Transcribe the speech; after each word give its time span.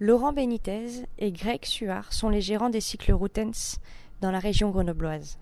Laurent 0.00 0.32
Benitez 0.32 1.06
et 1.18 1.32
Greg 1.32 1.64
Suard 1.64 2.12
sont 2.12 2.28
les 2.28 2.40
gérants 2.40 2.70
des 2.70 2.80
cycles 2.80 3.12
Routens 3.12 3.80
dans 4.20 4.30
la 4.30 4.38
région 4.38 4.70
grenobloise. 4.70 5.38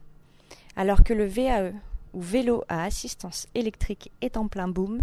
Alors 0.76 1.04
que 1.04 1.12
le 1.12 1.26
VAE, 1.26 1.72
ou 2.14 2.22
vélo 2.22 2.64
à 2.68 2.84
assistance 2.84 3.46
électrique, 3.54 4.10
est 4.22 4.38
en 4.38 4.48
plein 4.48 4.68
boom, 4.68 5.02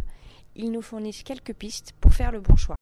ils 0.55 0.71
nous 0.71 0.81
fournissent 0.81 1.21
quelques 1.21 1.53
pistes 1.53 1.93
pour 2.01 2.13
faire 2.13 2.31
le 2.31 2.39
bon 2.39 2.55
choix. 2.55 2.75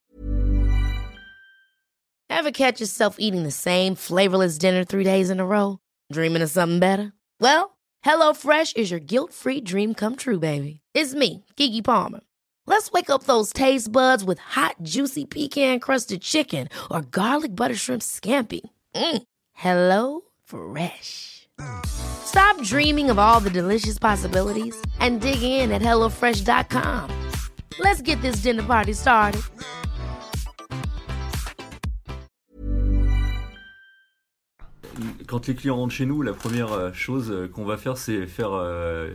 Ever 2.30 2.54
catch 2.54 2.80
yourself 2.80 3.18
eating 3.20 3.44
the 3.44 3.52
same 3.52 3.96
flavorless 3.96 4.58
dinner 4.58 4.86
three 4.86 5.04
days 5.04 5.30
in 5.30 5.42
a 5.42 5.46
row? 5.46 5.80
Dreaming 6.10 6.42
of 6.42 6.50
something 6.50 6.80
better? 6.80 7.12
Well, 7.42 7.78
HelloFresh 8.06 8.78
is 8.78 8.90
your 8.90 9.02
guilt-free 9.02 9.62
dream 9.62 9.94
come 9.94 10.16
true, 10.16 10.40
baby. 10.40 10.80
It's 10.94 11.14
me, 11.14 11.44
Kiki 11.58 11.82
Palmer. 11.82 12.22
Let's 12.72 12.90
wake 12.90 13.10
up 13.10 13.26
those 13.26 13.52
taste 13.52 13.92
buds 13.92 14.24
with 14.24 14.40
hot, 14.40 14.78
juicy 14.82 15.26
pecan 15.26 15.82
crusted 15.82 16.22
chicken 16.22 16.70
or 16.90 17.02
garlic 17.02 17.54
butter 17.54 17.76
shrimp 17.76 18.02
scampi. 18.02 18.62
Mm. 18.96 19.24
Hello 19.52 20.22
Fresh. 20.46 21.50
Stop 21.86 22.64
dreaming 22.64 23.10
of 23.10 23.20
all 23.20 23.42
the 23.42 23.50
delicious 23.50 24.00
possibilities 24.00 24.74
and 25.02 25.20
dig 25.20 25.44
in 25.44 25.70
at 25.74 25.82
HelloFresh.com. 25.82 27.30
Let's 27.78 28.02
get 28.02 28.22
this 28.22 28.38
dinner 28.38 28.64
party 28.64 28.94
started. 28.94 29.42
Quand 35.28 35.46
les 35.48 35.56
clients 35.56 35.76
rentrent 35.76 35.94
chez 35.94 36.06
nous, 36.06 36.22
la 36.22 36.34
première 36.34 36.94
chose 36.94 37.50
qu'on 37.54 37.66
va 37.66 37.76
faire, 37.76 37.98
c'est 37.98 38.28
faire 38.28 38.54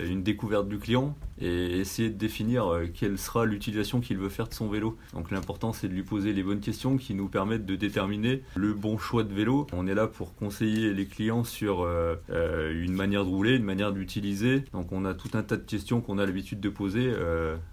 une 0.01 0.23
découverte 0.23 0.69
du 0.69 0.79
client 0.79 1.15
et 1.41 1.79
essayer 1.79 2.09
de 2.09 2.17
définir 2.17 2.67
euh, 2.67 2.87
quelle 2.93 3.19
sera 3.19 3.45
l'utilisation 3.45 4.01
qu'il 4.01 4.17
veut 4.17 4.29
faire 4.29 4.49
de 4.49 4.55
son 4.55 4.69
vélo. 4.69 4.97
Donc 5.13 5.31
l'important 5.31 5.73
c'est 5.73 5.89
de 5.89 5.93
lui 5.93 6.03
poser 6.03 6.33
les 6.33 6.43
bonnes 6.43 6.61
questions 6.61 6.97
qui 6.97 7.15
nous 7.15 7.29
permettent 7.29 7.67
de 7.67 7.77
déterminer 7.77 8.43
le 8.55 8.73
bon 8.73 8.99
choix 8.99 9.23
de 9.23 9.33
vélo. 9.35 9.67
On 9.73 9.87
est 9.87 9.95
là 9.95 10.07
pour 10.07 10.35
conseiller 10.35 10.93
les 10.95 11.07
clients 11.07 11.45
sur 11.45 11.83
euh, 11.83 12.17
euh, 12.31 12.83
une 12.83 12.93
manière 12.93 13.25
de 13.25 13.31
rouler, 13.31 13.57
une 13.57 13.65
manière 13.65 13.93
d'utiliser. 13.93 14.65
Donc 14.73 14.93
on 14.93 15.05
a 15.05 15.15
tout 15.15 15.31
un 15.35 15.43
tas 15.43 15.57
de 15.57 15.63
questions 15.63 16.01
qu'on 16.01 16.19
a 16.19 16.27
l'habitude 16.27 16.61
de 16.61 16.69
poser 16.69 17.13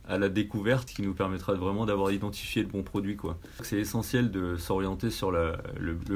à 0.08 0.18
la 0.18 0.30
découverte 0.30 0.90
qui 0.90 1.02
nous 1.02 1.14
permettra 1.14 1.54
vraiment 1.54 1.86
d'avoir 1.86 2.12
identifié 2.12 2.64
le 2.64 2.68
bon 2.68 2.84
produit. 2.84 3.18
C'est 3.62 3.78
essentiel 3.78 4.32
de 4.32 4.56
s'orienter 4.58 5.10
sur 5.10 5.32
le, 5.32 5.54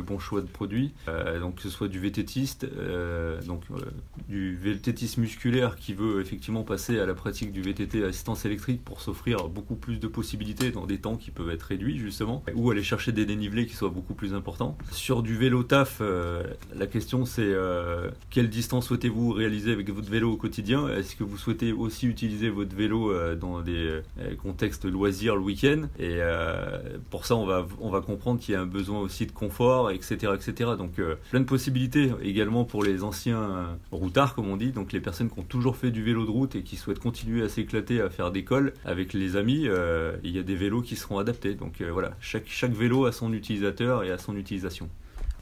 bon 0.02 0.20
choix 0.20 0.42
de 0.42 0.48
produit. 0.48 0.94
donc 1.40 1.56
que 1.56 1.62
ce 1.62 1.70
soit 1.70 1.88
du 1.88 2.00
vététiste, 2.00 2.66
donc 3.46 3.64
du 4.28 4.56
vététiste 4.56 5.18
musculaire 5.18 5.76
qui 5.76 5.94
veut 5.94 6.22
effectivement 6.22 6.64
passer 6.64 7.00
à 7.00 7.06
la 7.06 7.14
pratique 7.14 7.37
du 7.46 7.62
VTT 7.62 8.04
assistance 8.04 8.46
électrique 8.46 8.84
pour 8.84 9.02
s'offrir 9.02 9.48
beaucoup 9.48 9.76
plus 9.76 10.00
de 10.00 10.08
possibilités 10.08 10.72
dans 10.72 10.86
des 10.86 10.98
temps 10.98 11.16
qui 11.16 11.32
peuvent 11.32 11.50
être 11.50 11.64
réduits 11.64 11.98
justement, 11.98 12.44
ou 12.56 12.72
aller 12.72 12.84
chercher 12.84 13.12
des 13.12 13.26
dénivelés 13.26 13.66
qui 13.66 13.76
soient 13.76 13.90
beaucoup 13.90 14.14
plus 14.14 14.34
importants. 14.34 14.78
Sur 14.92 15.22
du 15.22 15.38
vélo 15.38 15.64
taf, 15.64 16.00
euh, 16.02 16.44
la 16.76 16.88
question 16.88 17.26
c'est 17.26 17.42
euh, 17.44 18.10
quelle 18.30 18.50
distance 18.50 18.88
souhaitez-vous 18.88 19.32
réaliser 19.32 19.72
avec 19.72 19.90
votre 19.90 20.10
vélo 20.10 20.32
au 20.32 20.38
quotidien? 20.38 20.88
Est-ce 20.90 21.16
que 21.16 21.24
vous 21.24 21.38
souhaitez 21.38 21.72
aussi 21.72 22.08
utiliser 22.08 22.50
votre 22.50 22.76
vélo 22.76 23.12
euh, 23.12 23.36
dans 23.36 23.62
des 23.62 24.02
contextes 24.42 24.86
loisirs 24.86 25.36
le 25.36 25.42
week-end? 25.42 25.84
Et 26.00 26.20
pour 27.10 27.26
ça, 27.26 27.36
on 27.36 27.46
va, 27.46 27.68
on 27.80 27.90
va 27.90 28.02
comprendre 28.02 28.40
qu'il 28.40 28.54
y 28.54 28.56
a 28.56 28.62
un 28.62 28.66
besoin 28.66 29.00
aussi 29.00 29.26
de 29.26 29.32
confort, 29.32 29.92
etc. 29.92 30.34
etc. 30.36 30.72
Donc 30.78 31.00
plein 31.30 31.40
de 31.40 31.46
possibilités 31.46 32.12
également 32.22 32.64
pour 32.66 32.84
les 32.84 33.04
anciens 33.04 33.78
routards, 33.92 34.36
comme 34.36 34.50
on 34.50 34.58
dit, 34.58 34.72
donc 34.72 34.92
les 34.92 35.02
personnes 35.02 35.30
qui 35.30 35.40
ont 35.40 35.44
toujours 35.44 35.76
fait 35.76 35.92
du 35.92 36.04
vélo 36.04 36.26
de 36.26 36.32
route 36.32 36.56
et 36.56 36.64
qui 36.64 36.76
souhaitent 36.76 37.00
continuer 37.00 37.27
à 37.44 37.50
s'éclater, 37.50 38.02
à 38.02 38.10
faire 38.10 38.32
des 38.32 38.44
cols 38.44 38.74
avec 38.86 39.14
les 39.14 39.36
amis, 39.36 39.68
euh, 39.68 40.16
il 40.24 40.36
y 40.36 40.40
a 40.40 40.44
des 40.44 40.56
vélos 40.56 40.82
qui 40.82 40.96
seront 40.96 41.20
adaptés. 41.20 41.54
Donc 41.54 41.82
euh, 41.82 41.90
voilà, 41.92 42.12
chaque, 42.22 42.48
chaque 42.48 42.72
vélo 42.74 43.06
a 43.06 43.12
son 43.12 43.34
utilisateur 43.34 44.04
et 44.04 44.12
a 44.12 44.18
son 44.18 44.36
utilisation 44.36 44.90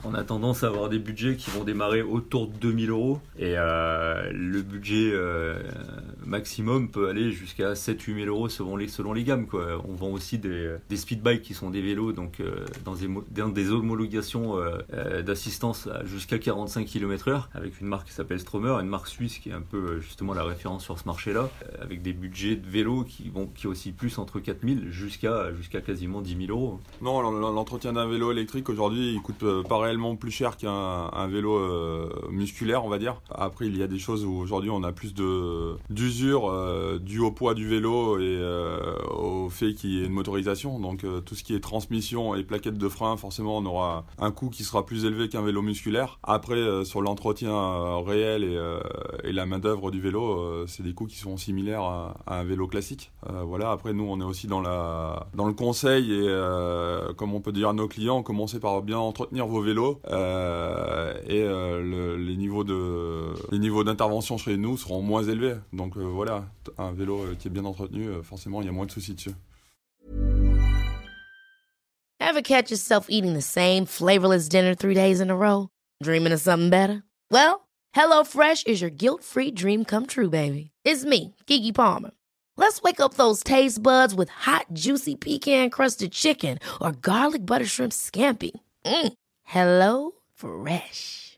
on 0.08 0.14
a 0.14 0.24
tendance 0.24 0.64
à 0.64 0.68
avoir 0.68 0.90
des 0.90 1.00
budgets 1.00 1.36
qui 1.36 1.50
vont 1.50 1.64
démarrer 1.64 2.04
autour 2.04 2.48
de 2.48 2.54
2000 2.58 2.90
euros 2.92 3.20
et 3.40 3.56
euh, 3.58 4.30
le 4.32 4.62
budget 4.62 5.12
maximum 6.26 6.90
peut 6.90 7.10
aller 7.10 7.32
jusqu'à 7.32 7.74
7-8 7.74 8.24
000 8.24 8.28
euros 8.28 8.50
selon 8.50 8.78
les, 8.78 8.88
selon 8.88 9.14
les 9.14 9.24
gammes. 9.24 9.48
Quoi. 9.48 9.82
On 9.88 9.94
vend 9.94 10.10
aussi 10.10 10.38
des, 10.38 10.76
des 10.90 10.98
speedbikes 10.98 11.42
qui 11.42 11.54
sont 11.54 11.70
des 11.70 11.82
vélos 11.82 12.12
donc, 12.12 12.40
euh, 12.40 12.66
dans, 12.84 12.96
des, 12.96 13.10
dans, 13.32 13.50
des, 13.50 13.72
homologations 13.72 14.56
d'assistance 15.26 15.90
jusqu'à 16.06 16.38
45 16.38 16.86
km/h 16.86 17.46
avec 17.54 17.82
une 17.82 17.88
marque 17.88 18.08
qui 18.08 18.14
s'appelle 18.14 18.40
Stromer, 18.40 18.80
une 18.82 18.88
marque 18.88 19.08
suisse 19.08 19.40
qui 19.40 19.50
est 19.50 19.54
un 19.54 19.62
peu 19.62 20.00
justement 20.00 20.34
la 20.34 20.44
référence 20.44 20.84
sur 20.84 21.00
ce 21.00 21.06
marché-là, 21.06 21.50
avec 21.82 22.02
des 22.02 22.14
budgets 22.14 22.56
de 22.56 22.68
vélos 22.68 23.04
qui 23.04 23.30
vont 23.30 23.48
qui 23.48 23.68
aussi 23.68 23.92
plus 23.92 24.18
entre 24.20 24.40
4000 24.40 24.92
jusqu'à 24.92 25.54
jusqu'à 25.54 25.82
quasiment 25.82 26.22
10 26.22 26.48
000 26.48 26.52
euros. 26.52 26.80
Non, 27.02 27.22
l'entretien 27.22 27.94
d'un 27.94 28.08
vélo 28.08 28.32
électrique 28.32 28.70
aujourd'hui 28.70 29.14
il 29.14 29.22
coûte 29.22 29.44
pareil 29.68 29.96
plus 30.20 30.32
cher 30.32 30.58
qu'un 30.58 31.28
vélo 31.28 31.58
euh, 31.58 32.10
musculaire, 32.30 32.86
on 32.86 32.90
va 32.90 33.00
dire. 33.00 33.22
Après, 33.34 33.66
il 33.66 33.78
y 33.78 33.82
a 33.82 33.88
des 33.88 33.98
choses 33.98 34.26
où 34.26 34.34
aujourd'hui 34.34 34.70
on 34.70 34.84
a 34.84 34.92
plus 34.92 35.14
de 35.14 35.78
d'usure 36.16 36.50
euh, 36.50 37.00
au 37.20 37.32
poids 37.32 37.54
du 37.54 37.68
vélo 37.68 38.20
et 38.20 38.24
euh, 38.24 38.96
au 39.18 39.50
fait 39.50 39.74
qu'il 39.74 39.92
y 39.92 40.02
ait 40.02 40.06
une 40.06 40.12
motorisation. 40.12 40.80
Donc 40.80 41.06
tout 41.26 41.36
ce 41.36 41.44
qui 41.44 41.56
est 41.56 41.60
transmission 41.60 42.36
et 42.36 42.44
plaquettes 42.44 42.78
de 42.78 42.90
frein, 42.90 43.18
forcément, 43.18 43.58
on 43.58 43.66
aura 43.66 44.06
un 44.18 44.32
coût 44.32 44.50
qui 44.50 44.64
sera 44.64 44.86
plus 44.86 45.06
élevé 45.06 45.30
qu'un 45.30 45.42
vélo 45.42 45.62
musculaire. 45.62 46.20
Après, 46.24 46.86
sur 46.86 47.02
l'entretien 47.02 47.98
réel 48.06 48.44
et, 48.44 49.32
la 49.32 49.46
main 49.46 49.60
d'œuvre 49.60 49.92
du 49.92 50.00
vélo, 50.00 50.66
c'est 50.68 50.84
des 50.84 50.94
coûts 50.94 51.08
qui 51.08 51.18
sont 51.18 51.38
similaires 51.38 51.84
à, 51.84 52.16
un 52.28 52.44
vélo 52.44 52.68
classique. 52.68 53.12
voilà. 53.46 53.72
Après, 53.72 53.94
nous, 53.94 54.06
on 54.08 54.20
est 54.22 54.24
aussi 54.24 54.48
dans 54.48 54.62
la 54.62 55.28
dans 55.34 55.48
le 55.48 55.54
conseil 55.54 56.14
et 56.14 57.14
comme 57.18 57.34
on 57.34 57.42
peut 57.42 57.52
dire 57.52 57.70
à 57.70 57.74
nos 57.74 57.88
clients, 57.88 58.24
commencez 58.24 58.60
par 58.60 58.82
bien 58.82 58.98
entretenir 58.98 59.48
vos 59.48 59.62
vélos 59.62 60.00
euh, 60.10 61.14
et 61.28 61.42
euh, 61.42 62.18
les 62.18 62.38
niveaux 62.38 62.64
les 63.52 63.60
niveaux 63.60 63.84
d'intervention 63.84 64.38
chez 64.38 64.58
nous 64.58 64.78
seront 64.78 65.02
moins 65.02 65.24
élevés. 65.24 65.56
Donc 65.74 65.98
euh, 65.98 66.05
voilà, 66.14 66.46
un 66.78 66.92
vélo 66.92 67.36
qui 67.40 67.48
est 67.48 67.52
bien 67.52 67.66
entretenu, 67.66 68.08
forcément, 68.24 68.62
il 68.62 68.66
y 68.66 68.70
a 68.70 68.72
moins 68.72 68.86
de 68.86 68.92
soucis 68.92 69.14
dessus. 69.14 69.36
Ever 72.20 72.42
catch 72.42 72.70
yourself 72.72 73.08
eating 73.10 73.34
the 73.34 73.42
same 73.42 73.86
flavorless 73.86 74.50
dinner 74.50 74.76
three 74.76 74.96
days 74.96 75.22
in 75.22 75.30
a 75.30 75.36
row? 75.36 75.70
Dreaming 76.04 76.34
of 76.34 76.42
something 76.42 76.70
better? 76.70 77.04
Well, 77.32 77.68
HelloFresh 77.96 78.68
is 78.68 78.82
your 78.82 78.90
guilt-free 78.90 79.52
dream 79.52 79.86
come 79.86 80.06
true, 80.06 80.30
baby. 80.30 80.72
It's 80.84 81.06
me, 81.06 81.36
Kiki 81.46 81.72
Palmer. 81.72 82.12
Let's 82.58 82.82
wake 82.82 83.00
up 83.00 83.14
those 83.14 83.44
taste 83.44 83.82
buds 83.82 84.16
with 84.16 84.30
hot, 84.30 84.68
juicy 84.74 85.16
pecan-crusted 85.16 86.12
chicken 86.12 86.60
or 86.82 86.94
garlic 86.94 87.46
butter 87.46 87.66
shrimp 87.66 87.92
scampi. 87.92 88.52
Mm. 88.86 89.14
Hello 89.44 90.12
Fresh. 90.34 91.38